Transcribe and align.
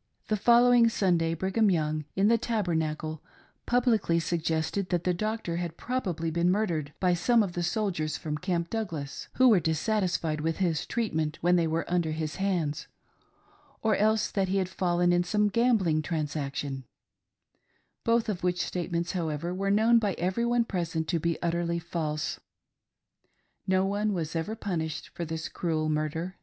* 0.00 0.28
The 0.28 0.36
following 0.36 0.90
Sunday, 0.90 1.32
Brigham 1.32 1.70
Young, 1.70 2.04
in 2.14 2.28
the 2.28 2.36
Tabernacle, 2.36 3.22
publicly 3.64 4.20
suggested 4.20 4.90
that 4.90 5.04
the 5.04 5.14
doctor 5.14 5.56
had 5.56 5.78
probably 5.78 6.30
been 6.30 6.50
mur 6.50 6.66
dered 6.66 6.88
by 7.00 7.14
some 7.14 7.42
of 7.42 7.54
the, 7.54 7.62
soldiers 7.62 8.18
from 8.18 8.36
Camp 8.36 8.68
Douglas, 8.68 9.28
who 9.36 9.48
were 9.48 9.60
dissatisfied 9.60 10.42
with 10.42 10.58
his 10.58 10.84
treatment 10.84 11.38
when 11.40 11.56
they 11.56 11.66
were 11.66 11.90
under 11.90 12.10
his 12.12 12.36
hands, 12.36 12.86
or 13.80 13.96
else 13.96 14.30
that 14.30 14.48
he 14.48 14.58
had 14.58 14.68
fallen 14.68 15.10
in 15.10 15.24
some 15.24 15.48
gambling 15.48 16.02
transaction— 16.02 16.84
both 18.04 18.28
of 18.28 18.42
which 18.44 18.60
statements, 18.62 19.12
however, 19.12 19.54
were 19.54 19.70
known 19.70 19.98
by 19.98 20.12
every 20.18 20.44
one 20.44 20.66
pres 20.66 20.94
ent 20.94 21.08
to 21.08 21.18
be 21.18 21.40
utterly 21.40 21.78
false. 21.78 22.40
No 23.66 23.86
one 23.86 24.12
was 24.12 24.36
ever 24.36 24.54
punished 24.54 25.08
for 25.08 25.24
this 25.24 25.48
cruel 25.48 25.88
murder. 25.88 26.36